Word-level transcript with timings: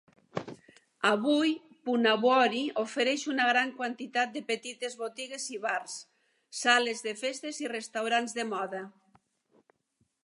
Avui, 1.09 1.51
Punavuori 1.89 2.61
ofereix 2.83 3.25
una 3.33 3.45
gran 3.51 3.75
quantitat 3.83 4.33
de 4.39 4.43
petites 4.49 4.97
botigues 5.03 5.47
i 5.57 5.61
bars, 5.67 5.99
sales 6.65 7.07
de 7.09 7.17
festes 7.23 7.63
i 7.67 7.73
restaurants 7.77 8.39
de 8.41 8.49
moda. 8.57 8.83